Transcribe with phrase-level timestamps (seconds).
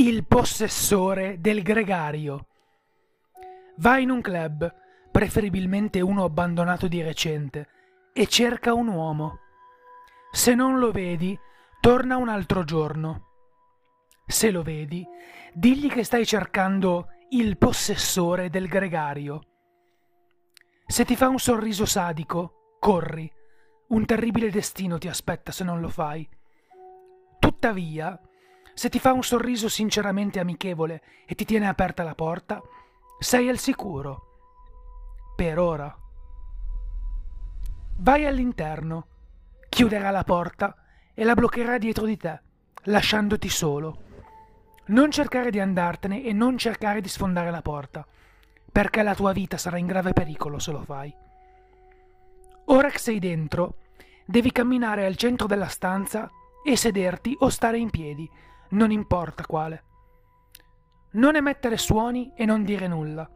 [0.00, 2.46] il possessore del gregario.
[3.78, 4.72] Va in un club,
[5.10, 7.68] preferibilmente uno abbandonato di recente,
[8.12, 9.40] e cerca un uomo.
[10.30, 11.36] Se non lo vedi,
[11.80, 13.26] torna un altro giorno.
[14.24, 15.04] Se lo vedi,
[15.52, 19.40] digli che stai cercando il possessore del gregario.
[20.86, 23.28] Se ti fa un sorriso sadico, corri.
[23.88, 26.28] Un terribile destino ti aspetta se non lo fai.
[27.40, 28.20] Tuttavia,
[28.78, 32.62] se ti fa un sorriso sinceramente amichevole e ti tiene aperta la porta,
[33.18, 35.32] sei al sicuro.
[35.34, 35.98] Per ora.
[37.96, 39.06] Vai all'interno,
[39.68, 40.76] chiuderà la porta
[41.12, 42.40] e la bloccherà dietro di te,
[42.84, 44.02] lasciandoti solo.
[44.86, 48.06] Non cercare di andartene e non cercare di sfondare la porta,
[48.70, 51.12] perché la tua vita sarà in grave pericolo se lo fai.
[52.66, 53.78] Ora che sei dentro,
[54.24, 56.30] devi camminare al centro della stanza
[56.64, 58.30] e sederti o stare in piedi,
[58.70, 59.84] non importa quale.
[61.12, 63.28] Non emettere suoni e non dire nulla.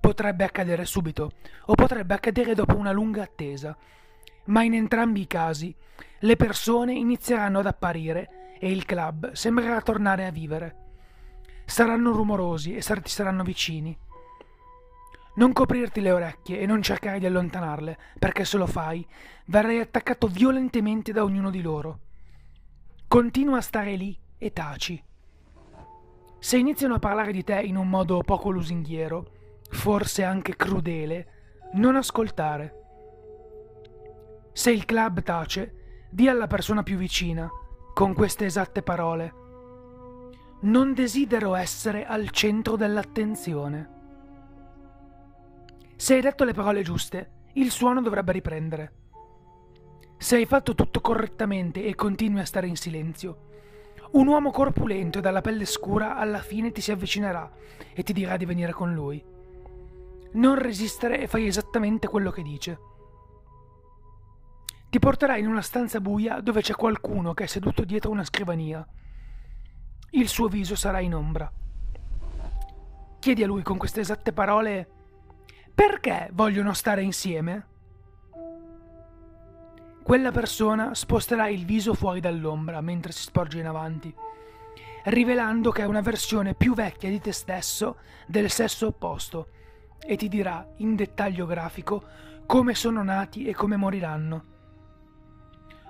[0.00, 1.30] Potrebbe accadere subito
[1.66, 3.76] o potrebbe accadere dopo una lunga attesa,
[4.46, 5.74] ma in entrambi i casi
[6.20, 10.76] le persone inizieranno ad apparire e il club sembrerà tornare a vivere.
[11.64, 13.96] Saranno rumorosi e ti saranno vicini.
[15.34, 19.06] Non coprirti le orecchie e non cercare di allontanarle, perché se lo fai
[19.46, 21.98] verrai attaccato violentemente da ognuno di loro.
[23.12, 25.04] Continua a stare lì e taci.
[26.38, 29.32] Se iniziano a parlare di te in un modo poco lusinghiero,
[29.68, 31.26] forse anche crudele,
[31.74, 32.74] non ascoltare.
[34.54, 37.50] Se il club tace, di alla persona più vicina,
[37.92, 39.34] con queste esatte parole,
[40.60, 43.90] non desidero essere al centro dell'attenzione.
[45.96, 48.92] Se hai detto le parole giuste, il suono dovrebbe riprendere.
[50.22, 53.48] Se hai fatto tutto correttamente e continui a stare in silenzio,
[54.12, 57.50] un uomo corpulento e dalla pelle scura alla fine ti si avvicinerà
[57.92, 59.20] e ti dirà di venire con lui.
[60.34, 62.78] Non resistere e fai esattamente quello che dice.
[64.90, 68.86] Ti porterà in una stanza buia dove c'è qualcuno che è seduto dietro una scrivania.
[70.10, 71.52] Il suo viso sarà in ombra.
[73.18, 74.88] Chiedi a lui con queste esatte parole
[75.74, 77.70] perché vogliono stare insieme?
[80.02, 84.12] Quella persona sposterà il viso fuori dall'ombra mentre si sporge in avanti,
[85.04, 89.48] rivelando che è una versione più vecchia di te stesso del sesso opposto
[90.04, 92.02] e ti dirà in dettaglio grafico
[92.46, 94.44] come sono nati e come moriranno.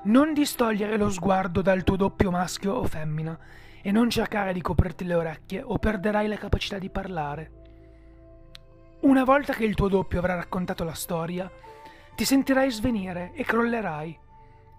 [0.05, 3.39] Non distogliere lo sguardo dal tuo doppio maschio o femmina
[3.81, 7.51] e non cercare di coprirti le orecchie o perderai la capacità di parlare.
[9.01, 11.51] Una volta che il tuo doppio avrà raccontato la storia,
[12.15, 14.19] ti sentirai svenire e crollerai.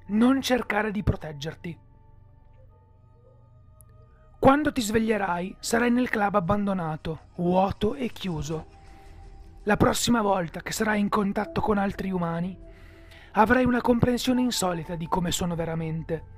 [0.05, 1.79] Non cercare di proteggerti.
[4.39, 8.67] Quando ti sveglierai sarai nel club abbandonato, vuoto e chiuso.
[9.63, 12.59] La prossima volta che sarai in contatto con altri umani,
[13.31, 16.31] avrai una comprensione insolita di come sono veramente.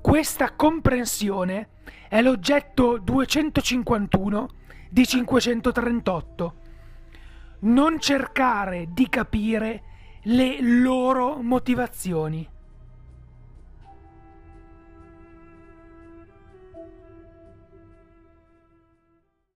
[0.00, 1.70] Questa comprensione
[2.08, 4.48] è l'oggetto 251
[4.88, 6.54] di 538
[7.60, 9.82] non cercare di capire
[10.24, 12.48] le loro motivazioni.